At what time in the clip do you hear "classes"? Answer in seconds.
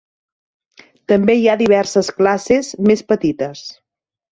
2.23-2.75